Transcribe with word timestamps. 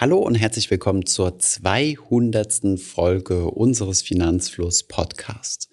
Hallo 0.00 0.18
und 0.18 0.36
herzlich 0.36 0.70
willkommen 0.70 1.06
zur 1.06 1.40
200. 1.40 2.78
Folge 2.78 3.50
unseres 3.50 4.00
Finanzfluss 4.00 4.84
Podcasts. 4.84 5.68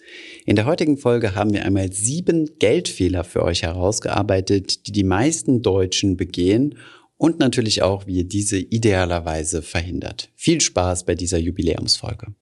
In 0.47 0.55
der 0.55 0.65
heutigen 0.65 0.97
Folge 0.97 1.35
haben 1.35 1.53
wir 1.53 1.63
einmal 1.63 1.93
sieben 1.93 2.57
Geldfehler 2.57 3.23
für 3.23 3.43
euch 3.43 3.61
herausgearbeitet, 3.61 4.87
die 4.87 4.91
die 4.91 5.03
meisten 5.03 5.61
Deutschen 5.61 6.17
begehen 6.17 6.79
und 7.17 7.37
natürlich 7.37 7.83
auch, 7.83 8.07
wie 8.07 8.15
ihr 8.15 8.27
diese 8.27 8.57
idealerweise 8.57 9.61
verhindert. 9.61 10.31
Viel 10.33 10.59
Spaß 10.59 11.05
bei 11.05 11.13
dieser 11.13 11.37
Jubiläumsfolge. 11.37 12.33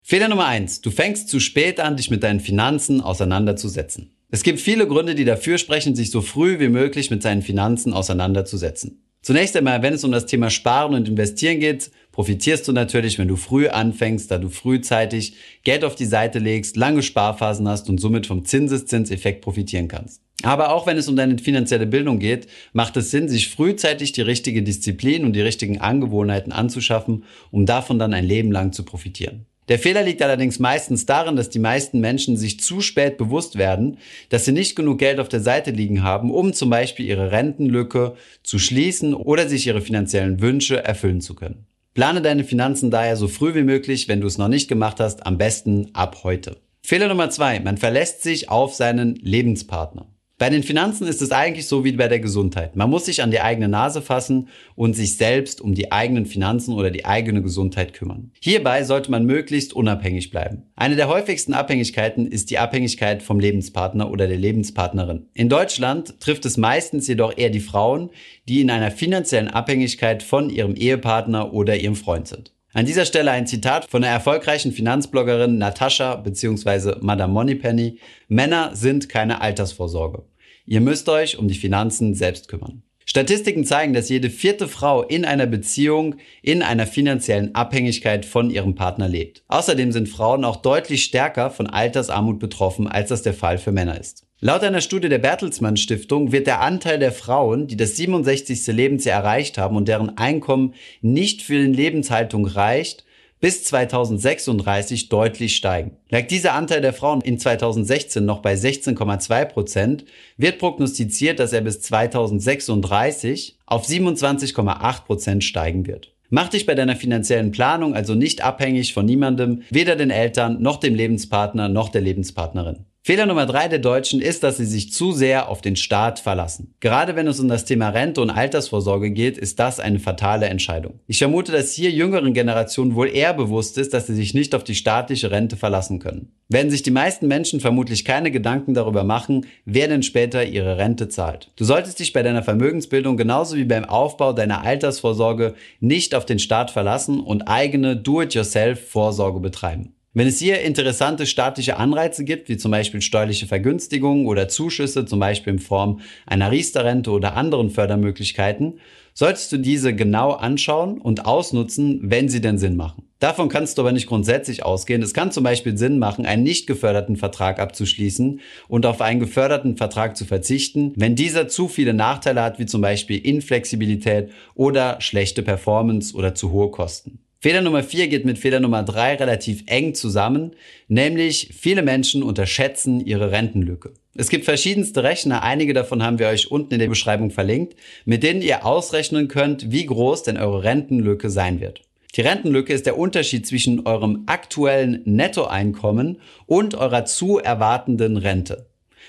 Fehler 0.00 0.28
Nummer 0.28 0.46
eins: 0.46 0.80
Du 0.80 0.90
fängst 0.90 1.28
zu 1.28 1.40
spät 1.40 1.78
an, 1.78 1.98
dich 1.98 2.08
mit 2.08 2.22
deinen 2.22 2.40
Finanzen 2.40 3.02
auseinanderzusetzen. 3.02 4.14
Es 4.30 4.42
gibt 4.42 4.60
viele 4.60 4.86
Gründe, 4.86 5.14
die 5.14 5.24
dafür 5.24 5.56
sprechen, 5.56 5.94
sich 5.94 6.10
so 6.10 6.20
früh 6.20 6.58
wie 6.58 6.68
möglich 6.68 7.10
mit 7.10 7.22
seinen 7.22 7.40
Finanzen 7.40 7.94
auseinanderzusetzen. 7.94 9.02
Zunächst 9.22 9.56
einmal, 9.56 9.82
wenn 9.82 9.94
es 9.94 10.04
um 10.04 10.12
das 10.12 10.26
Thema 10.26 10.50
Sparen 10.50 10.94
und 10.94 11.08
Investieren 11.08 11.60
geht, 11.60 11.90
profitierst 12.12 12.68
du 12.68 12.72
natürlich, 12.72 13.18
wenn 13.18 13.26
du 13.26 13.36
früh 13.36 13.68
anfängst, 13.68 14.30
da 14.30 14.36
du 14.36 14.50
frühzeitig 14.50 15.34
Geld 15.64 15.82
auf 15.82 15.94
die 15.94 16.04
Seite 16.04 16.38
legst, 16.40 16.76
lange 16.76 17.02
Sparphasen 17.02 17.66
hast 17.66 17.88
und 17.88 18.00
somit 18.00 18.26
vom 18.26 18.44
Zinseszinseffekt 18.44 19.40
profitieren 19.40 19.88
kannst. 19.88 20.20
Aber 20.42 20.72
auch 20.72 20.86
wenn 20.86 20.98
es 20.98 21.08
um 21.08 21.16
deine 21.16 21.38
finanzielle 21.38 21.86
Bildung 21.86 22.18
geht, 22.18 22.48
macht 22.72 22.96
es 22.98 23.10
Sinn, 23.10 23.28
sich 23.28 23.48
frühzeitig 23.48 24.12
die 24.12 24.20
richtige 24.20 24.62
Disziplin 24.62 25.24
und 25.24 25.32
die 25.32 25.40
richtigen 25.40 25.80
Angewohnheiten 25.80 26.52
anzuschaffen, 26.52 27.24
um 27.50 27.64
davon 27.64 27.98
dann 27.98 28.12
ein 28.12 28.26
Leben 28.26 28.52
lang 28.52 28.72
zu 28.72 28.84
profitieren. 28.84 29.46
Der 29.68 29.78
Fehler 29.78 30.02
liegt 30.02 30.22
allerdings 30.22 30.58
meistens 30.58 31.04
darin, 31.04 31.36
dass 31.36 31.50
die 31.50 31.58
meisten 31.58 32.00
Menschen 32.00 32.36
sich 32.36 32.60
zu 32.60 32.80
spät 32.80 33.18
bewusst 33.18 33.58
werden, 33.58 33.98
dass 34.30 34.46
sie 34.46 34.52
nicht 34.52 34.76
genug 34.76 34.98
Geld 34.98 35.20
auf 35.20 35.28
der 35.28 35.40
Seite 35.40 35.70
liegen 35.70 36.02
haben, 36.02 36.30
um 36.30 36.54
zum 36.54 36.70
Beispiel 36.70 37.06
ihre 37.06 37.32
Rentenlücke 37.32 38.14
zu 38.42 38.58
schließen 38.58 39.12
oder 39.14 39.48
sich 39.48 39.66
ihre 39.66 39.82
finanziellen 39.82 40.40
Wünsche 40.40 40.82
erfüllen 40.82 41.20
zu 41.20 41.34
können. 41.34 41.66
Plane 41.92 42.22
deine 42.22 42.44
Finanzen 42.44 42.90
daher 42.90 43.16
so 43.16 43.28
früh 43.28 43.54
wie 43.54 43.62
möglich, 43.62 44.08
wenn 44.08 44.20
du 44.20 44.26
es 44.26 44.38
noch 44.38 44.48
nicht 44.48 44.68
gemacht 44.68 45.00
hast, 45.00 45.26
am 45.26 45.36
besten 45.36 45.90
ab 45.94 46.20
heute. 46.22 46.56
Fehler 46.80 47.08
Nummer 47.08 47.28
zwei, 47.28 47.60
man 47.60 47.76
verlässt 47.76 48.22
sich 48.22 48.48
auf 48.48 48.74
seinen 48.74 49.16
Lebenspartner. 49.16 50.06
Bei 50.38 50.50
den 50.50 50.62
Finanzen 50.62 51.08
ist 51.08 51.20
es 51.20 51.32
eigentlich 51.32 51.66
so 51.66 51.84
wie 51.84 51.90
bei 51.90 52.06
der 52.06 52.20
Gesundheit. 52.20 52.76
Man 52.76 52.88
muss 52.88 53.06
sich 53.06 53.24
an 53.24 53.32
die 53.32 53.40
eigene 53.40 53.68
Nase 53.68 54.00
fassen 54.00 54.48
und 54.76 54.94
sich 54.94 55.16
selbst 55.16 55.60
um 55.60 55.74
die 55.74 55.90
eigenen 55.90 56.26
Finanzen 56.26 56.74
oder 56.74 56.92
die 56.92 57.04
eigene 57.04 57.42
Gesundheit 57.42 57.92
kümmern. 57.92 58.30
Hierbei 58.40 58.84
sollte 58.84 59.10
man 59.10 59.26
möglichst 59.26 59.72
unabhängig 59.72 60.30
bleiben. 60.30 60.62
Eine 60.76 60.94
der 60.94 61.08
häufigsten 61.08 61.54
Abhängigkeiten 61.54 62.28
ist 62.28 62.50
die 62.50 62.58
Abhängigkeit 62.58 63.20
vom 63.20 63.40
Lebenspartner 63.40 64.12
oder 64.12 64.28
der 64.28 64.36
Lebenspartnerin. 64.36 65.26
In 65.34 65.48
Deutschland 65.48 66.20
trifft 66.20 66.46
es 66.46 66.56
meistens 66.56 67.08
jedoch 67.08 67.36
eher 67.36 67.50
die 67.50 67.58
Frauen, 67.58 68.10
die 68.48 68.60
in 68.60 68.70
einer 68.70 68.92
finanziellen 68.92 69.48
Abhängigkeit 69.48 70.22
von 70.22 70.50
ihrem 70.50 70.76
Ehepartner 70.76 71.52
oder 71.52 71.76
ihrem 71.76 71.96
Freund 71.96 72.28
sind. 72.28 72.52
An 72.78 72.86
dieser 72.86 73.06
Stelle 73.06 73.32
ein 73.32 73.48
Zitat 73.48 73.90
von 73.90 74.02
der 74.02 74.12
erfolgreichen 74.12 74.70
Finanzbloggerin 74.70 75.58
Natascha 75.58 76.14
bzw. 76.14 77.00
Madame 77.00 77.32
Moneypenny. 77.32 77.98
Männer 78.28 78.70
sind 78.72 79.08
keine 79.08 79.40
Altersvorsorge. 79.40 80.22
Ihr 80.64 80.80
müsst 80.80 81.08
euch 81.08 81.38
um 81.38 81.48
die 81.48 81.56
Finanzen 81.56 82.14
selbst 82.14 82.46
kümmern. 82.46 82.84
Statistiken 83.04 83.64
zeigen, 83.64 83.94
dass 83.94 84.08
jede 84.08 84.30
vierte 84.30 84.68
Frau 84.68 85.02
in 85.02 85.24
einer 85.24 85.46
Beziehung 85.46 86.18
in 86.40 86.62
einer 86.62 86.86
finanziellen 86.86 87.52
Abhängigkeit 87.56 88.24
von 88.24 88.48
ihrem 88.48 88.76
Partner 88.76 89.08
lebt. 89.08 89.42
Außerdem 89.48 89.90
sind 89.90 90.08
Frauen 90.08 90.44
auch 90.44 90.62
deutlich 90.62 91.02
stärker 91.02 91.50
von 91.50 91.66
Altersarmut 91.66 92.38
betroffen, 92.38 92.86
als 92.86 93.08
das 93.08 93.22
der 93.22 93.34
Fall 93.34 93.58
für 93.58 93.72
Männer 93.72 93.98
ist. 93.98 94.27
Laut 94.40 94.62
einer 94.62 94.80
Studie 94.80 95.08
der 95.08 95.18
Bertelsmann 95.18 95.76
Stiftung 95.76 96.30
wird 96.30 96.46
der 96.46 96.60
Anteil 96.60 97.00
der 97.00 97.10
Frauen, 97.10 97.66
die 97.66 97.76
das 97.76 97.96
67. 97.96 98.68
Lebensjahr 98.68 99.24
erreicht 99.24 99.58
haben 99.58 99.74
und 99.76 99.88
deren 99.88 100.16
Einkommen 100.16 100.74
nicht 101.02 101.42
für 101.42 101.54
die 101.54 101.72
Lebenshaltung 101.72 102.46
reicht, 102.46 103.04
bis 103.40 103.64
2036 103.64 105.08
deutlich 105.08 105.56
steigen. 105.56 105.96
Lag 106.08 106.28
dieser 106.28 106.54
Anteil 106.54 106.80
der 106.80 106.92
Frauen 106.92 107.20
in 107.20 107.40
2016 107.40 108.24
noch 108.24 108.38
bei 108.38 108.54
16,2 108.54 109.44
Prozent, 109.46 110.04
wird 110.36 110.60
prognostiziert, 110.60 111.40
dass 111.40 111.52
er 111.52 111.62
bis 111.62 111.80
2036 111.80 113.58
auf 113.66 113.88
27,8 113.88 115.04
Prozent 115.04 115.42
steigen 115.42 115.88
wird. 115.88 116.14
Mach 116.30 116.48
dich 116.48 116.64
bei 116.64 116.76
deiner 116.76 116.94
finanziellen 116.94 117.50
Planung 117.50 117.92
also 117.94 118.14
nicht 118.14 118.44
abhängig 118.44 118.94
von 118.94 119.04
niemandem, 119.04 119.62
weder 119.70 119.96
den 119.96 120.10
Eltern 120.10 120.62
noch 120.62 120.76
dem 120.78 120.94
Lebenspartner 120.94 121.68
noch 121.68 121.88
der 121.88 122.02
Lebenspartnerin. 122.02 122.84
Fehler 123.08 123.24
Nummer 123.24 123.46
drei 123.46 123.68
der 123.68 123.78
Deutschen 123.78 124.20
ist, 124.20 124.42
dass 124.42 124.58
sie 124.58 124.66
sich 124.66 124.92
zu 124.92 125.12
sehr 125.12 125.48
auf 125.48 125.62
den 125.62 125.76
Staat 125.76 126.18
verlassen. 126.18 126.74
Gerade 126.80 127.16
wenn 127.16 127.26
es 127.26 127.40
um 127.40 127.48
das 127.48 127.64
Thema 127.64 127.88
Rente 127.88 128.20
und 128.20 128.28
Altersvorsorge 128.28 129.12
geht, 129.12 129.38
ist 129.38 129.58
das 129.58 129.80
eine 129.80 129.98
fatale 129.98 130.44
Entscheidung. 130.44 131.00
Ich 131.06 131.16
vermute, 131.16 131.50
dass 131.50 131.72
hier 131.72 131.90
jüngeren 131.90 132.34
Generationen 132.34 132.94
wohl 132.94 133.08
eher 133.08 133.32
bewusst 133.32 133.78
ist, 133.78 133.94
dass 133.94 134.08
sie 134.08 134.14
sich 134.14 134.34
nicht 134.34 134.54
auf 134.54 134.62
die 134.62 134.74
staatliche 134.74 135.30
Rente 135.30 135.56
verlassen 135.56 136.00
können. 136.00 136.32
Werden 136.50 136.70
sich 136.70 136.82
die 136.82 136.90
meisten 136.90 137.28
Menschen 137.28 137.60
vermutlich 137.60 138.04
keine 138.04 138.30
Gedanken 138.30 138.74
darüber 138.74 139.04
machen, 139.04 139.46
wer 139.64 139.88
denn 139.88 140.02
später 140.02 140.44
ihre 140.44 140.76
Rente 140.76 141.08
zahlt. 141.08 141.50
Du 141.56 141.64
solltest 141.64 142.00
dich 142.00 142.12
bei 142.12 142.22
deiner 142.22 142.42
Vermögensbildung 142.42 143.16
genauso 143.16 143.56
wie 143.56 143.64
beim 143.64 143.86
Aufbau 143.86 144.34
deiner 144.34 144.64
Altersvorsorge 144.64 145.54
nicht 145.80 146.14
auf 146.14 146.26
den 146.26 146.38
Staat 146.38 146.70
verlassen 146.70 147.20
und 147.20 147.48
eigene 147.48 147.96
Do-it-yourself-Vorsorge 147.96 149.40
betreiben. 149.40 149.94
Wenn 150.18 150.26
es 150.26 150.40
hier 150.40 150.62
interessante 150.62 151.26
staatliche 151.26 151.76
Anreize 151.76 152.24
gibt, 152.24 152.48
wie 152.48 152.56
zum 152.56 152.72
Beispiel 152.72 153.00
steuerliche 153.02 153.46
Vergünstigungen 153.46 154.26
oder 154.26 154.48
Zuschüsse, 154.48 155.06
zum 155.06 155.20
Beispiel 155.20 155.52
in 155.52 155.58
Form 155.60 156.00
einer 156.26 156.50
Riester-Rente 156.50 157.12
oder 157.12 157.36
anderen 157.36 157.70
Fördermöglichkeiten, 157.70 158.80
solltest 159.14 159.52
du 159.52 159.58
diese 159.58 159.94
genau 159.94 160.32
anschauen 160.32 161.00
und 161.00 161.24
ausnutzen, 161.24 162.00
wenn 162.02 162.28
sie 162.28 162.40
denn 162.40 162.58
Sinn 162.58 162.74
machen. 162.74 163.04
Davon 163.20 163.48
kannst 163.48 163.78
du 163.78 163.82
aber 163.82 163.92
nicht 163.92 164.08
grundsätzlich 164.08 164.64
ausgehen. 164.64 165.02
Es 165.02 165.14
kann 165.14 165.30
zum 165.30 165.44
Beispiel 165.44 165.78
Sinn 165.78 166.00
machen, 166.00 166.26
einen 166.26 166.42
nicht 166.42 166.66
geförderten 166.66 167.14
Vertrag 167.14 167.60
abzuschließen 167.60 168.40
und 168.66 168.86
auf 168.86 169.00
einen 169.00 169.20
geförderten 169.20 169.76
Vertrag 169.76 170.16
zu 170.16 170.24
verzichten, 170.24 170.94
wenn 170.96 171.14
dieser 171.14 171.46
zu 171.46 171.68
viele 171.68 171.94
Nachteile 171.94 172.42
hat, 172.42 172.58
wie 172.58 172.66
zum 172.66 172.80
Beispiel 172.80 173.24
Inflexibilität 173.24 174.32
oder 174.56 175.00
schlechte 175.00 175.44
Performance 175.44 176.12
oder 176.16 176.34
zu 176.34 176.50
hohe 176.50 176.72
Kosten. 176.72 177.20
Fehler 177.40 177.60
Nummer 177.60 177.84
vier 177.84 178.08
geht 178.08 178.24
mit 178.24 178.36
Fehler 178.36 178.58
Nummer 178.58 178.82
drei 178.82 179.14
relativ 179.14 179.62
eng 179.66 179.94
zusammen, 179.94 180.56
nämlich 180.88 181.54
viele 181.56 181.82
Menschen 181.82 182.24
unterschätzen 182.24 182.98
ihre 182.98 183.30
Rentenlücke. 183.30 183.92
Es 184.16 184.28
gibt 184.28 184.44
verschiedenste 184.44 185.04
Rechner, 185.04 185.44
einige 185.44 185.72
davon 185.72 186.02
haben 186.02 186.18
wir 186.18 186.26
euch 186.26 186.50
unten 186.50 186.74
in 186.74 186.80
der 186.80 186.88
Beschreibung 186.88 187.30
verlinkt, 187.30 187.76
mit 188.04 188.24
denen 188.24 188.42
ihr 188.42 188.66
ausrechnen 188.66 189.28
könnt, 189.28 189.70
wie 189.70 189.86
groß 189.86 190.24
denn 190.24 190.36
eure 190.36 190.64
Rentenlücke 190.64 191.30
sein 191.30 191.60
wird. 191.60 191.82
Die 192.16 192.22
Rentenlücke 192.22 192.72
ist 192.72 192.86
der 192.86 192.98
Unterschied 192.98 193.46
zwischen 193.46 193.86
eurem 193.86 194.24
aktuellen 194.26 195.02
Nettoeinkommen 195.04 196.20
und 196.46 196.74
eurer 196.74 197.04
zu 197.04 197.38
erwartenden 197.38 198.16
Rente. 198.16 198.66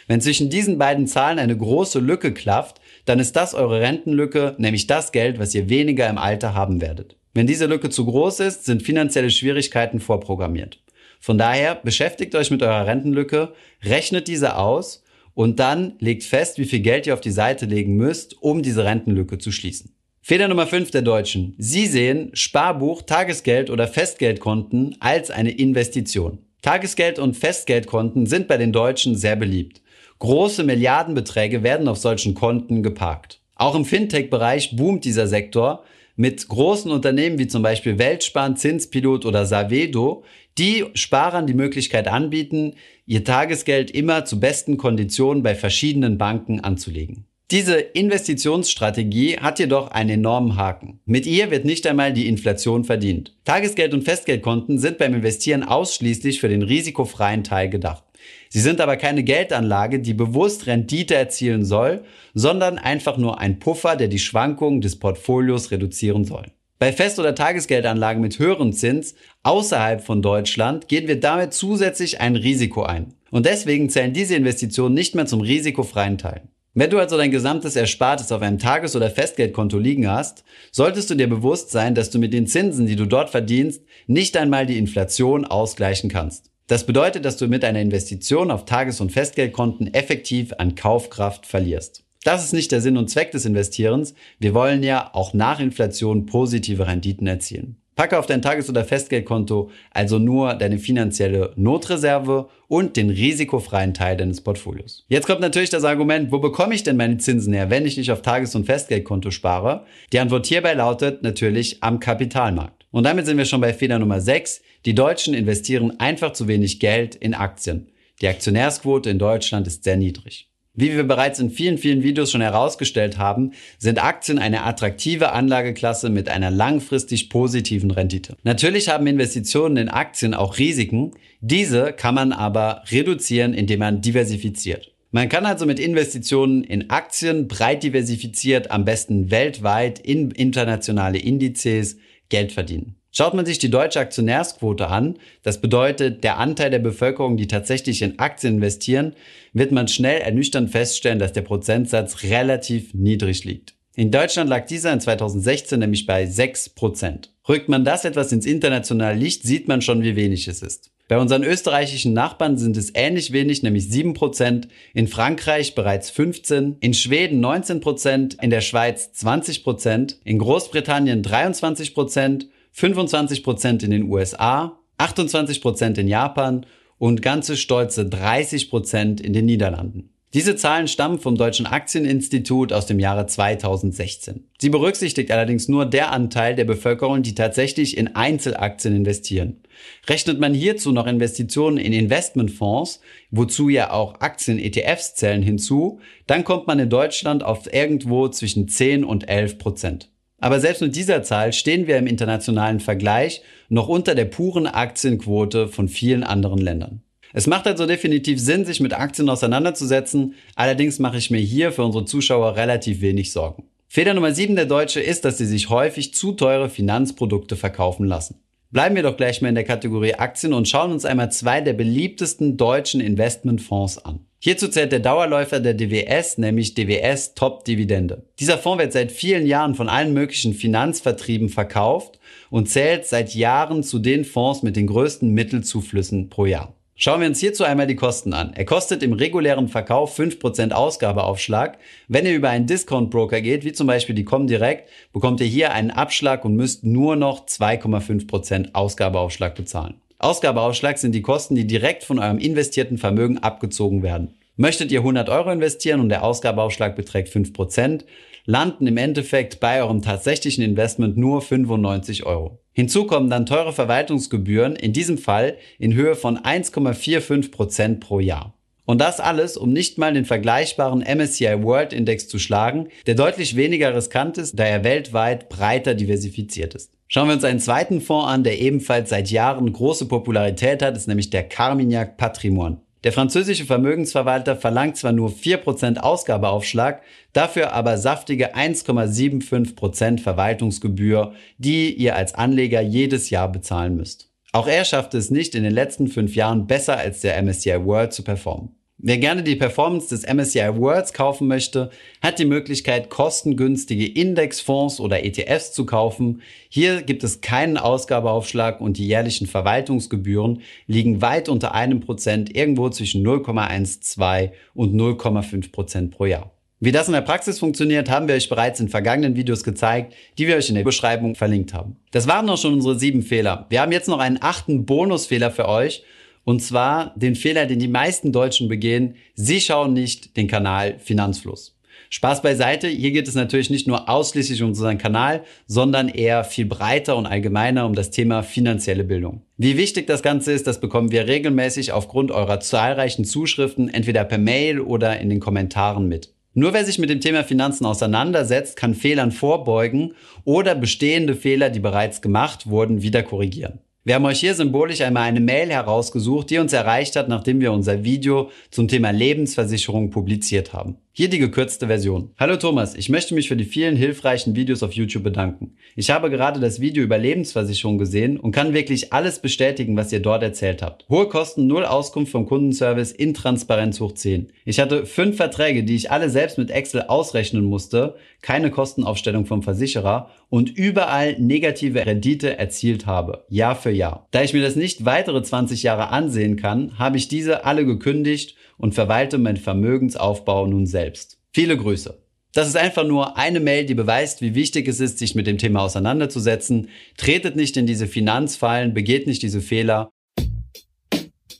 Wenn 0.07 0.21
zwischen 0.21 0.51
diesen 0.51 0.77
beiden 0.77 1.07
Zahlen 1.07 1.39
eine 1.39 1.57
große 1.57 1.97
Lücke 1.97 2.31
klafft, 2.31 2.79
dann 3.05 3.17
ist 3.17 3.35
das 3.35 3.55
eure 3.55 3.81
Rentenlücke, 3.81 4.53
nämlich 4.59 4.85
das 4.85 5.11
Geld, 5.11 5.39
was 5.39 5.55
ihr 5.55 5.67
weniger 5.69 6.07
im 6.07 6.19
Alter 6.19 6.53
haben 6.53 6.79
werdet. 6.79 7.15
Wenn 7.39 7.47
diese 7.47 7.67
Lücke 7.67 7.89
zu 7.89 8.03
groß 8.03 8.41
ist, 8.41 8.65
sind 8.65 8.83
finanzielle 8.83 9.29
Schwierigkeiten 9.29 10.01
vorprogrammiert. 10.01 10.81
Von 11.21 11.37
daher 11.37 11.75
beschäftigt 11.75 12.35
euch 12.35 12.51
mit 12.51 12.61
eurer 12.61 12.85
Rentenlücke, 12.85 13.53
rechnet 13.81 14.27
diese 14.27 14.57
aus 14.57 15.05
und 15.35 15.57
dann 15.57 15.93
legt 15.99 16.25
fest, 16.25 16.57
wie 16.57 16.65
viel 16.65 16.81
Geld 16.81 17.07
ihr 17.07 17.13
auf 17.13 17.21
die 17.21 17.31
Seite 17.31 17.65
legen 17.65 17.95
müsst, 17.95 18.43
um 18.43 18.61
diese 18.61 18.83
Rentenlücke 18.83 19.37
zu 19.37 19.53
schließen. 19.53 19.95
Fehler 20.21 20.49
Nummer 20.49 20.67
5 20.67 20.91
der 20.91 21.01
Deutschen. 21.01 21.55
Sie 21.57 21.85
sehen 21.85 22.31
Sparbuch, 22.33 23.03
Tagesgeld 23.03 23.69
oder 23.69 23.87
Festgeldkonten 23.87 24.97
als 24.99 25.31
eine 25.31 25.51
Investition. 25.51 26.39
Tagesgeld 26.61 27.19
und 27.19 27.37
Festgeldkonten 27.37 28.25
sind 28.25 28.49
bei 28.49 28.57
den 28.57 28.73
Deutschen 28.73 29.15
sehr 29.15 29.37
beliebt. 29.37 29.81
Große 30.19 30.65
Milliardenbeträge 30.65 31.63
werden 31.63 31.87
auf 31.87 31.99
solchen 31.99 32.33
Konten 32.33 32.83
geparkt. 32.83 33.39
Auch 33.55 33.75
im 33.75 33.85
Fintech-Bereich 33.85 34.75
boomt 34.75 35.05
dieser 35.05 35.27
Sektor, 35.27 35.85
mit 36.19 36.49
großen 36.49 36.91
Unternehmen 36.91 37.39
wie 37.39 37.47
zum 37.47 37.63
Beispiel 37.63 37.97
Weltsparen, 37.97 38.57
Zinspilot 38.57 39.25
oder 39.25 39.45
Savedo, 39.45 40.25
die 40.57 40.83
Sparern 40.93 41.47
die 41.47 41.53
Möglichkeit 41.53 42.09
anbieten, 42.09 42.73
ihr 43.05 43.23
Tagesgeld 43.23 43.89
immer 43.89 44.25
zu 44.25 44.37
besten 44.37 44.75
Konditionen 44.75 45.43
bei 45.43 45.55
verschiedenen 45.55 46.17
Banken 46.17 46.59
anzulegen. 46.59 47.23
Diese 47.51 47.75
Investitionsstrategie 47.75 49.37
hat 49.37 49.59
jedoch 49.59 49.91
einen 49.91 50.09
enormen 50.09 50.57
Haken. 50.57 50.99
Mit 51.05 51.25
ihr 51.25 51.51
wird 51.51 51.63
nicht 51.63 51.87
einmal 51.87 52.11
die 52.11 52.27
Inflation 52.27 52.83
verdient. 52.83 53.33
Tagesgeld- 53.45 53.93
und 53.93 54.03
Festgeldkonten 54.03 54.77
sind 54.77 54.97
beim 54.97 55.13
Investieren 55.13 55.63
ausschließlich 55.63 56.41
für 56.41 56.49
den 56.49 56.63
risikofreien 56.63 57.45
Teil 57.45 57.69
gedacht. 57.69 58.03
Sie 58.51 58.61
sind 58.61 58.81
aber 58.81 58.97
keine 58.97 59.23
Geldanlage, 59.23 59.99
die 59.99 60.15
bewusst 60.15 60.65
Rendite 60.65 61.13
erzielen 61.13 61.63
soll, 61.63 62.03
sondern 62.33 62.79
einfach 62.79 63.17
nur 63.17 63.39
ein 63.39 63.59
Puffer, 63.59 63.95
der 63.95 64.07
die 64.07 64.17
Schwankungen 64.17 64.81
des 64.81 64.97
Portfolios 64.97 65.69
reduzieren 65.69 66.25
soll. 66.25 66.47
Bei 66.79 66.91
Fest- 66.91 67.19
oder 67.19 67.35
Tagesgeldanlagen 67.35 68.21
mit 68.21 68.39
höherem 68.39 68.73
Zins 68.73 69.13
außerhalb 69.43 70.01
von 70.01 70.23
Deutschland 70.23 70.87
gehen 70.87 71.07
wir 71.07 71.19
damit 71.19 71.53
zusätzlich 71.53 72.21
ein 72.21 72.35
Risiko 72.35 72.83
ein. 72.83 73.13
Und 73.31 73.45
deswegen 73.45 73.89
zählen 73.89 74.13
diese 74.13 74.35
Investitionen 74.35 74.95
nicht 74.95 75.13
mehr 75.13 75.27
zum 75.27 75.41
risikofreien 75.41 76.17
Teil. 76.17 76.41
Wenn 76.73 76.89
du 76.89 76.97
also 76.97 77.17
dein 77.17 77.31
gesamtes 77.31 77.75
Erspartes 77.75 78.31
auf 78.31 78.41
einem 78.41 78.57
Tages- 78.57 78.95
oder 78.95 79.09
Festgeldkonto 79.11 79.77
liegen 79.77 80.09
hast, 80.09 80.43
solltest 80.71 81.09
du 81.09 81.15
dir 81.15 81.27
bewusst 81.27 81.71
sein, 81.71 81.93
dass 81.93 82.09
du 82.09 82.17
mit 82.17 82.33
den 82.33 82.47
Zinsen, 82.47 82.85
die 82.85 82.95
du 82.95 83.05
dort 83.05 83.29
verdienst, 83.29 83.83
nicht 84.07 84.37
einmal 84.37 84.65
die 84.65 84.77
Inflation 84.77 85.45
ausgleichen 85.45 86.09
kannst. 86.09 86.49
Das 86.69 86.85
bedeutet, 86.85 87.25
dass 87.25 87.35
du 87.35 87.47
mit 87.47 87.65
einer 87.65 87.81
Investition 87.81 88.51
auf 88.51 88.65
Tages- 88.65 89.01
und 89.01 89.11
Festgeldkonten 89.11 89.91
effektiv 89.91 90.53
an 90.59 90.75
Kaufkraft 90.75 91.47
verlierst. 91.47 92.03
Das 92.23 92.45
ist 92.45 92.53
nicht 92.53 92.71
der 92.71 92.79
Sinn 92.79 92.95
und 92.95 93.09
Zweck 93.09 93.31
des 93.31 93.45
Investierens. 93.45 94.13
Wir 94.37 94.53
wollen 94.53 94.83
ja 94.83 95.09
auch 95.13 95.33
nach 95.33 95.59
Inflation 95.59 96.27
positive 96.27 96.85
Renditen 96.85 97.25
erzielen. 97.25 97.77
Packe 97.95 98.19
auf 98.19 98.27
dein 98.27 98.43
Tages- 98.43 98.69
oder 98.69 98.85
Festgeldkonto 98.85 99.71
also 99.89 100.19
nur 100.19 100.53
deine 100.53 100.77
finanzielle 100.77 101.53
Notreserve 101.55 102.49
und 102.67 102.97
den 102.97 103.09
risikofreien 103.09 103.95
Teil 103.95 104.15
deines 104.15 104.41
Portfolios. 104.41 105.05
Jetzt 105.07 105.25
kommt 105.25 105.41
natürlich 105.41 105.71
das 105.71 105.83
Argument, 105.83 106.31
wo 106.31 106.37
bekomme 106.37 106.75
ich 106.75 106.83
denn 106.83 106.97
meine 106.97 107.17
Zinsen 107.17 107.51
her, 107.51 107.71
wenn 107.71 107.87
ich 107.87 107.97
nicht 107.97 108.11
auf 108.11 108.21
Tages- 108.21 108.53
und 108.53 108.67
Festgeldkonto 108.67 109.31
spare? 109.31 109.85
Die 110.13 110.19
Antwort 110.19 110.45
hierbei 110.45 110.75
lautet 110.75 111.23
natürlich 111.23 111.81
am 111.81 111.99
Kapitalmarkt. 111.99 112.78
Und 112.91 113.03
damit 113.03 113.25
sind 113.25 113.37
wir 113.37 113.45
schon 113.45 113.61
bei 113.61 113.73
Fehler 113.73 113.99
Nummer 113.99 114.19
6. 114.19 114.61
Die 114.85 114.95
Deutschen 114.95 115.33
investieren 115.33 115.99
einfach 115.99 116.33
zu 116.33 116.47
wenig 116.47 116.79
Geld 116.79 117.15
in 117.15 117.33
Aktien. 117.33 117.91
Die 118.21 118.27
Aktionärsquote 118.27 119.09
in 119.09 119.19
Deutschland 119.19 119.67
ist 119.67 119.83
sehr 119.83 119.97
niedrig. 119.97 120.49
Wie 120.73 120.95
wir 120.95 121.03
bereits 121.03 121.39
in 121.39 121.49
vielen, 121.49 121.77
vielen 121.77 122.03
Videos 122.03 122.31
schon 122.31 122.41
herausgestellt 122.41 123.17
haben, 123.17 123.51
sind 123.79 124.01
Aktien 124.01 124.39
eine 124.39 124.63
attraktive 124.63 125.33
Anlageklasse 125.33 126.09
mit 126.09 126.29
einer 126.29 126.51
langfristig 126.51 127.29
positiven 127.29 127.91
Rendite. 127.91 128.37
Natürlich 128.43 128.87
haben 128.87 129.05
Investitionen 129.07 129.77
in 129.77 129.89
Aktien 129.89 130.33
auch 130.33 130.57
Risiken. 130.57 131.11
Diese 131.41 131.91
kann 131.91 132.15
man 132.15 132.31
aber 132.31 132.83
reduzieren, 132.91 133.53
indem 133.53 133.79
man 133.79 134.01
diversifiziert. 134.01 134.93
Man 135.11 135.27
kann 135.27 135.45
also 135.45 135.65
mit 135.65 135.79
Investitionen 135.79 136.63
in 136.63 136.91
Aktien 136.91 137.47
breit 137.47 137.83
diversifiziert, 137.83 138.69
am 138.69 138.85
besten 138.85 139.31
weltweit 139.31 139.99
in 139.99 140.31
internationale 140.31 141.17
Indizes 141.17 141.97
Geld 142.29 142.51
verdienen. 142.51 142.95
Schaut 143.11 143.33
man 143.33 143.45
sich 143.45 143.57
die 143.57 143.71
deutsche 143.71 143.99
Aktionärsquote 143.99 144.87
an, 144.87 145.17
das 145.41 145.61
bedeutet 145.61 146.23
der 146.23 146.37
Anteil 146.37 146.69
der 146.69 146.79
Bevölkerung, 146.79 147.37
die 147.37 147.47
tatsächlich 147.47 148.03
in 148.03 148.19
Aktien 148.19 148.55
investieren, 148.55 149.13
wird 149.51 149.71
man 149.71 149.87
schnell 149.87 150.21
ernüchternd 150.21 150.69
feststellen, 150.69 151.17
dass 151.17 151.33
der 151.33 151.41
Prozentsatz 151.41 152.21
relativ 152.23 152.93
niedrig 152.93 153.45
liegt. 153.45 153.78
In 153.99 154.11
Deutschland 154.11 154.49
lag 154.49 154.65
dieser 154.65 154.93
in 154.93 155.01
2016 155.01 155.77
nämlich 155.77 156.05
bei 156.05 156.23
6%. 156.23 157.27
Rückt 157.49 157.67
man 157.67 157.83
das 157.83 158.05
etwas 158.05 158.31
ins 158.31 158.45
internationale 158.45 159.19
Licht, 159.19 159.43
sieht 159.43 159.67
man 159.67 159.81
schon, 159.81 160.03
wie 160.03 160.15
wenig 160.15 160.47
es 160.47 160.61
ist. 160.61 160.91
Bei 161.09 161.17
unseren 161.17 161.43
österreichischen 161.43 162.13
Nachbarn 162.13 162.57
sind 162.57 162.77
es 162.77 162.93
ähnlich 162.95 163.33
wenig, 163.33 163.61
nämlich 163.61 163.87
7%, 163.87 164.69
in 164.93 165.09
Frankreich 165.09 165.75
bereits 165.75 166.13
15%, 166.13 166.77
in 166.79 166.93
Schweden 166.93 167.43
19%, 167.43 168.41
in 168.41 168.49
der 168.49 168.61
Schweiz 168.61 169.11
20%, 169.19 170.15
in 170.23 170.39
Großbritannien 170.39 171.21
23%, 171.21 172.45
25% 172.73 173.83
in 173.83 173.91
den 173.91 174.03
USA, 174.03 174.79
28% 174.97 175.99
in 175.99 176.07
Japan 176.07 176.65
und 176.99 177.21
ganze 177.21 177.57
stolze 177.57 178.03
30% 178.03 179.19
in 179.19 179.33
den 179.33 179.45
Niederlanden. 179.45 180.13
Diese 180.35 180.55
Zahlen 180.55 180.87
stammen 180.87 181.17
vom 181.17 181.35
Deutschen 181.37 181.65
Aktieninstitut 181.65 182.71
aus 182.71 182.85
dem 182.85 182.99
Jahre 182.99 183.25
2016. 183.25 184.47
Sie 184.61 184.69
berücksichtigt 184.69 185.31
allerdings 185.31 185.67
nur 185.67 185.87
der 185.87 186.11
Anteil 186.11 186.53
der 186.53 186.65
Bevölkerung, 186.65 187.23
die 187.23 187.33
tatsächlich 187.33 187.97
in 187.97 188.15
Einzelaktien 188.15 188.95
investieren. 188.95 189.63
Rechnet 190.07 190.39
man 190.39 190.53
hierzu 190.53 190.91
noch 190.91 191.07
Investitionen 191.07 191.77
in 191.77 191.93
Investmentfonds, 191.93 192.99
wozu 193.31 193.69
ja 193.69 193.89
auch 193.89 194.19
Aktien-ETFs 194.19 195.15
zählen 195.15 195.41
hinzu, 195.41 195.99
dann 196.27 196.43
kommt 196.43 196.67
man 196.67 196.77
in 196.77 196.91
Deutschland 196.91 197.43
auf 197.43 197.73
irgendwo 197.73 198.27
zwischen 198.27 198.67
10 198.67 199.03
und 199.03 199.27
11 199.27 199.57
Prozent. 199.57 200.11
Aber 200.37 200.59
selbst 200.59 200.83
mit 200.83 200.95
dieser 200.95 201.23
Zahl 201.23 201.53
stehen 201.53 201.87
wir 201.87 201.97
im 201.97 202.05
internationalen 202.05 202.81
Vergleich 202.81 203.41
noch 203.67 203.87
unter 203.87 204.13
der 204.13 204.25
puren 204.25 204.67
Aktienquote 204.67 205.67
von 205.67 205.87
vielen 205.87 206.23
anderen 206.23 206.59
Ländern. 206.59 207.01
Es 207.33 207.47
macht 207.47 207.67
also 207.67 207.85
definitiv 207.85 208.39
Sinn, 208.39 208.65
sich 208.65 208.79
mit 208.79 208.93
Aktien 208.93 209.29
auseinanderzusetzen, 209.29 210.35
allerdings 210.55 210.99
mache 210.99 211.17
ich 211.17 211.29
mir 211.29 211.39
hier 211.39 211.71
für 211.71 211.83
unsere 211.83 212.05
Zuschauer 212.05 212.55
relativ 212.55 213.01
wenig 213.01 213.31
Sorgen. 213.31 213.63
Fehler 213.87 214.13
Nummer 214.13 214.33
7 214.33 214.55
der 214.55 214.65
Deutsche 214.65 214.99
ist, 214.99 215.25
dass 215.25 215.37
sie 215.37 215.45
sich 215.45 215.69
häufig 215.69 216.13
zu 216.13 216.33
teure 216.33 216.69
Finanzprodukte 216.69 217.55
verkaufen 217.55 218.05
lassen. 218.05 218.39
Bleiben 218.71 218.95
wir 218.95 219.01
doch 219.01 219.17
gleich 219.17 219.41
mal 219.41 219.49
in 219.49 219.55
der 219.55 219.63
Kategorie 219.63 220.13
Aktien 220.13 220.53
und 220.53 220.67
schauen 220.67 220.91
uns 220.91 221.03
einmal 221.03 221.31
zwei 221.31 221.59
der 221.59 221.73
beliebtesten 221.73 222.55
deutschen 222.55 223.01
Investmentfonds 223.01 224.05
an. 224.05 224.19
Hierzu 224.37 224.67
zählt 224.67 224.91
der 224.91 224.99
Dauerläufer 224.99 225.59
der 225.59 225.73
DWS, 225.73 226.37
nämlich 226.37 226.75
DWS 226.75 227.33
Top 227.33 227.65
Dividende. 227.65 228.27
Dieser 228.39 228.59
Fonds 228.59 228.83
wird 228.83 228.93
seit 228.93 229.11
vielen 229.11 229.47
Jahren 229.47 229.73
von 229.73 229.89
allen 229.89 230.13
möglichen 230.13 230.53
Finanzvertrieben 230.53 231.49
verkauft 231.49 232.19
und 232.51 232.69
zählt 232.69 233.07
seit 233.07 233.33
Jahren 233.33 233.81
zu 233.81 233.97
den 233.97 234.23
Fonds 234.23 234.61
mit 234.61 234.75
den 234.75 234.85
größten 234.85 235.31
Mittelzuflüssen 235.33 236.29
pro 236.29 236.45
Jahr. 236.45 236.75
Schauen 237.01 237.21
wir 237.21 237.29
uns 237.29 237.39
hierzu 237.39 237.63
einmal 237.63 237.87
die 237.87 237.95
Kosten 237.95 238.33
an. 238.33 238.51
Er 238.55 238.65
kostet 238.65 239.03
im 239.03 239.13
regulären 239.13 239.69
Verkauf 239.69 240.19
5% 240.19 240.73
Ausgabeaufschlag. 240.73 241.77
Wenn 242.09 242.25
ihr 242.25 242.35
über 242.35 242.49
einen 242.49 242.67
Discount-Broker 242.67 243.39
geht, 243.39 243.63
wie 243.63 243.71
zum 243.71 243.87
Beispiel 243.87 244.15
die 244.15 244.25
Comdirect, 244.25 244.89
bekommt 245.13 245.39
ihr 245.39 245.47
hier 245.47 245.71
einen 245.71 245.91
Abschlag 245.91 246.43
und 246.43 246.57
müsst 246.57 246.83
nur 246.83 247.15
noch 247.15 247.45
2,5% 247.45 248.73
Ausgabeaufschlag 248.73 249.55
bezahlen. 249.55 249.93
Ausgabeaufschlag 250.17 250.97
sind 250.97 251.15
die 251.15 251.21
Kosten, 251.21 251.55
die 251.55 251.65
direkt 251.65 252.03
von 252.03 252.19
eurem 252.19 252.37
investierten 252.37 252.97
Vermögen 252.97 253.37
abgezogen 253.37 254.03
werden. 254.03 254.35
Möchtet 254.61 254.91
ihr 254.91 254.99
100 254.99 255.29
Euro 255.29 255.53
investieren 255.53 256.01
und 256.01 256.09
der 256.09 256.21
Ausgabeaufschlag 256.21 256.97
beträgt 256.97 257.33
5%, 257.33 258.03
landen 258.43 258.87
im 258.87 258.97
Endeffekt 258.97 259.61
bei 259.61 259.81
eurem 259.81 260.01
tatsächlichen 260.01 260.65
Investment 260.65 261.15
nur 261.15 261.41
95 261.41 262.25
Euro. 262.25 262.59
Hinzu 262.73 263.07
kommen 263.07 263.29
dann 263.29 263.45
teure 263.45 263.71
Verwaltungsgebühren, 263.71 264.75
in 264.75 264.91
diesem 264.91 265.17
Fall 265.17 265.55
in 265.77 265.93
Höhe 265.93 266.13
von 266.13 266.37
1,45% 266.37 268.01
pro 268.01 268.19
Jahr. 268.19 268.53
Und 268.83 268.99
das 268.99 269.21
alles, 269.21 269.55
um 269.55 269.71
nicht 269.71 269.97
mal 269.97 270.13
den 270.13 270.25
vergleichbaren 270.25 271.05
MSCI 271.07 271.63
World 271.63 271.93
Index 271.93 272.27
zu 272.27 272.37
schlagen, 272.37 272.89
der 273.07 273.15
deutlich 273.15 273.55
weniger 273.55 273.95
riskant 273.95 274.37
ist, 274.37 274.59
da 274.59 274.65
er 274.65 274.83
weltweit 274.83 275.47
breiter 275.47 275.93
diversifiziert 275.93 276.75
ist. 276.75 276.91
Schauen 277.07 277.29
wir 277.29 277.35
uns 277.35 277.45
einen 277.45 277.61
zweiten 277.61 278.01
Fonds 278.01 278.27
an, 278.27 278.43
der 278.43 278.59
ebenfalls 278.59 279.09
seit 279.09 279.31
Jahren 279.31 279.71
große 279.71 280.09
Popularität 280.09 280.81
hat, 280.81 280.97
ist 280.97 281.07
nämlich 281.07 281.29
der 281.29 281.47
Carmignac 281.47 282.17
Patrimoine. 282.17 282.81
Der 283.05 283.13
französische 283.13 283.65
Vermögensverwalter 283.65 284.57
verlangt 284.57 284.97
zwar 284.97 285.13
nur 285.13 285.29
4% 285.29 285.99
Ausgabeaufschlag, 285.99 287.01
dafür 287.31 287.71
aber 287.71 287.97
saftige 287.97 288.55
1,75% 288.55 290.21
Verwaltungsgebühr, 290.21 291.33
die 291.57 291.93
ihr 291.93 292.17
als 292.17 292.35
Anleger 292.35 292.81
jedes 292.81 293.29
Jahr 293.29 293.49
bezahlen 293.49 293.95
müsst. 293.95 294.29
Auch 294.51 294.67
er 294.67 294.83
schaffte 294.83 295.17
es 295.17 295.31
nicht, 295.31 295.55
in 295.55 295.63
den 295.63 295.73
letzten 295.73 296.07
fünf 296.07 296.35
Jahren 296.35 296.67
besser 296.67 296.97
als 296.97 297.21
der 297.21 297.41
MSCI 297.41 297.85
World 297.85 298.11
zu 298.11 298.23
performen. 298.23 298.75
Wer 299.01 299.17
gerne 299.17 299.43
die 299.43 299.55
Performance 299.55 300.09
des 300.09 300.27
MSCI 300.27 300.75
Worlds 300.75 301.13
kaufen 301.13 301.47
möchte, 301.47 301.89
hat 302.21 302.37
die 302.37 302.43
Möglichkeit, 302.43 303.09
kostengünstige 303.09 304.05
Indexfonds 304.05 304.99
oder 304.99 305.23
ETFs 305.23 305.71
zu 305.71 305.85
kaufen. 305.85 306.41
Hier 306.67 307.01
gibt 307.01 307.23
es 307.23 307.39
keinen 307.39 307.77
Ausgabeaufschlag 307.77 308.81
und 308.81 308.97
die 308.97 309.07
jährlichen 309.07 309.47
Verwaltungsgebühren 309.47 310.63
liegen 310.85 311.21
weit 311.21 311.47
unter 311.47 311.73
einem 311.73 312.01
Prozent, 312.01 312.53
irgendwo 312.53 312.89
zwischen 312.89 313.25
0,12 313.25 314.51
und 314.73 314.93
0,5 314.93 315.71
Prozent 315.71 316.11
pro 316.11 316.25
Jahr. 316.25 316.51
Wie 316.81 316.91
das 316.91 317.07
in 317.07 317.13
der 317.13 317.21
Praxis 317.21 317.57
funktioniert, 317.57 318.09
haben 318.09 318.27
wir 318.27 318.35
euch 318.35 318.49
bereits 318.49 318.81
in 318.81 318.89
vergangenen 318.89 319.37
Videos 319.37 319.63
gezeigt, 319.63 320.13
die 320.37 320.45
wir 320.45 320.57
euch 320.57 320.67
in 320.67 320.75
der 320.75 320.83
Beschreibung 320.83 321.35
verlinkt 321.35 321.73
haben. 321.73 321.95
Das 322.11 322.27
waren 322.27 322.49
auch 322.49 322.57
schon 322.57 322.73
unsere 322.73 322.99
sieben 322.99 323.21
Fehler. 323.21 323.65
Wir 323.69 323.79
haben 323.79 323.93
jetzt 323.93 324.09
noch 324.09 324.19
einen 324.19 324.39
achten 324.41 324.85
Bonusfehler 324.85 325.51
für 325.51 325.69
euch 325.69 326.03
und 326.49 326.63
zwar 326.63 327.13
den 327.15 327.35
Fehler, 327.35 327.67
den 327.67 327.77
die 327.77 327.87
meisten 327.87 328.31
Deutschen 328.31 328.69
begehen. 328.69 329.13
Sie 329.35 329.61
schauen 329.61 329.93
nicht 329.93 330.35
den 330.35 330.47
Kanal 330.47 330.97
Finanzfluss. 330.97 331.77
Spaß 332.09 332.41
beiseite. 332.41 332.87
Hier 332.87 333.11
geht 333.11 333.27
es 333.27 333.35
natürlich 333.35 333.69
nicht 333.69 333.85
nur 333.85 334.09
ausschließlich 334.09 334.63
um 334.63 334.69
unseren 334.69 334.97
Kanal, 334.97 335.43
sondern 335.67 336.09
eher 336.09 336.43
viel 336.43 336.65
breiter 336.65 337.17
und 337.17 337.27
allgemeiner 337.27 337.85
um 337.85 337.93
das 337.93 338.09
Thema 338.09 338.41
finanzielle 338.41 339.03
Bildung. 339.03 339.43
Wie 339.57 339.77
wichtig 339.77 340.07
das 340.07 340.23
Ganze 340.23 340.51
ist, 340.51 340.65
das 340.65 340.81
bekommen 340.81 341.11
wir 341.11 341.27
regelmäßig 341.27 341.91
aufgrund 341.91 342.31
eurer 342.31 342.59
zahlreichen 342.59 343.25
Zuschriften 343.25 343.87
entweder 343.87 344.23
per 344.23 344.39
Mail 344.39 344.79
oder 344.79 345.19
in 345.19 345.29
den 345.29 345.39
Kommentaren 345.39 346.07
mit. 346.07 346.33
Nur 346.55 346.73
wer 346.73 346.83
sich 346.83 346.97
mit 346.97 347.11
dem 347.11 347.21
Thema 347.21 347.43
Finanzen 347.43 347.85
auseinandersetzt, 347.85 348.75
kann 348.75 348.95
Fehlern 348.95 349.31
vorbeugen 349.31 350.15
oder 350.45 350.73
bestehende 350.73 351.35
Fehler, 351.35 351.69
die 351.69 351.79
bereits 351.79 352.23
gemacht 352.23 352.65
wurden, 352.65 353.03
wieder 353.03 353.21
korrigieren. 353.21 353.81
Wir 354.05 354.15
haben 354.15 354.25
euch 354.25 354.39
hier 354.39 354.55
symbolisch 354.55 355.01
einmal 355.01 355.23
eine 355.23 355.41
Mail 355.41 355.69
herausgesucht, 355.71 356.49
die 356.49 356.57
uns 356.57 356.71
erreicht 356.71 357.17
hat, 357.17 357.27
nachdem 357.27 357.59
wir 357.59 357.73
unser 357.73 358.05
Video 358.05 358.49
zum 358.71 358.87
Thema 358.87 359.11
Lebensversicherung 359.11 360.09
publiziert 360.09 360.71
haben. 360.71 360.97
Hier 361.11 361.27
die 361.27 361.39
gekürzte 361.39 361.87
Version. 361.87 362.29
Hallo 362.39 362.55
Thomas, 362.55 362.93
ich 362.93 363.09
möchte 363.09 363.33
mich 363.33 363.47
für 363.47 363.57
die 363.57 363.65
vielen 363.65 363.95
hilfreichen 363.95 364.55
Videos 364.55 364.83
auf 364.83 364.93
YouTube 364.93 365.23
bedanken. 365.23 365.75
Ich 365.95 366.11
habe 366.11 366.29
gerade 366.29 366.59
das 366.59 366.79
Video 366.81 367.03
über 367.03 367.17
Lebensversicherung 367.17 367.97
gesehen 367.97 368.39
und 368.39 368.51
kann 368.51 368.75
wirklich 368.75 369.11
alles 369.11 369.39
bestätigen, 369.39 369.97
was 369.97 370.13
ihr 370.13 370.21
dort 370.21 370.43
erzählt 370.43 370.83
habt. 370.83 371.09
Hohe 371.09 371.27
Kosten, 371.27 371.65
null 371.65 371.83
Auskunft 371.83 372.31
vom 372.31 372.45
Kundenservice, 372.45 373.11
Intransparenz 373.11 373.99
hoch 373.99 374.13
10. 374.13 374.51
Ich 374.65 374.79
hatte 374.79 375.07
fünf 375.07 375.37
Verträge, 375.37 375.83
die 375.83 375.95
ich 375.95 376.11
alle 376.11 376.29
selbst 376.29 376.59
mit 376.59 376.69
Excel 376.69 377.01
ausrechnen 377.01 377.65
musste, 377.65 378.15
keine 378.43 378.69
Kostenaufstellung 378.69 379.47
vom 379.47 379.63
Versicherer 379.63 380.29
und 380.49 380.69
überall 380.69 381.37
negative 381.39 382.05
Rendite 382.05 382.57
erzielt 382.57 383.07
habe, 383.07 383.45
Jahr 383.49 383.75
für 383.75 383.91
Jahr. 383.91 384.27
Da 384.29 384.43
ich 384.43 384.53
mir 384.53 384.61
das 384.61 384.75
nicht 384.75 385.05
weitere 385.05 385.41
20 385.41 385.81
Jahre 385.83 386.09
ansehen 386.09 386.55
kann, 386.55 386.97
habe 386.99 387.17
ich 387.17 387.27
diese 387.27 387.65
alle 387.65 387.83
gekündigt 387.83 388.55
und 388.79 388.95
verwalte 388.95 389.37
mein 389.37 389.57
Vermögensaufbau 389.57 390.65
nun 390.65 390.87
selbst. 390.87 391.37
Viele 391.53 391.77
Grüße. 391.77 392.17
Das 392.53 392.67
ist 392.67 392.77
einfach 392.77 393.05
nur 393.05 393.37
eine 393.37 393.59
Mail, 393.59 393.85
die 393.85 393.93
beweist, 393.93 394.41
wie 394.41 394.55
wichtig 394.55 394.87
es 394.87 394.99
ist, 394.99 395.19
sich 395.19 395.35
mit 395.35 395.45
dem 395.45 395.59
Thema 395.59 395.81
auseinanderzusetzen. 395.81 396.89
Tretet 397.15 397.55
nicht 397.55 397.77
in 397.77 397.85
diese 397.85 398.07
Finanzfallen, 398.07 398.95
begeht 398.95 399.27
nicht 399.27 399.43
diese 399.43 399.61
Fehler 399.61 400.09